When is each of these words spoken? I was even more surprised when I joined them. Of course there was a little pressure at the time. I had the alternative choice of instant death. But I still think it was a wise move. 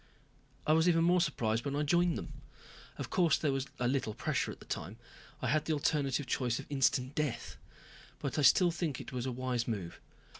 I 0.65 0.73
was 0.73 0.89
even 0.89 1.03
more 1.03 1.21
surprised 1.21 1.63
when 1.63 1.75
I 1.75 1.83
joined 1.83 2.17
them. 2.17 2.33
Of 2.97 3.11
course 3.11 3.37
there 3.37 3.51
was 3.51 3.67
a 3.77 3.87
little 3.87 4.15
pressure 4.15 4.51
at 4.51 4.57
the 4.59 4.65
time. 4.65 4.97
I 5.43 5.47
had 5.49 5.65
the 5.65 5.73
alternative 5.73 6.25
choice 6.25 6.57
of 6.57 6.65
instant 6.71 7.13
death. 7.13 7.55
But 8.17 8.39
I 8.39 8.41
still 8.41 8.71
think 8.71 8.99
it 8.99 9.13
was 9.13 9.27
a 9.27 9.31
wise 9.31 9.67
move. 9.67 9.99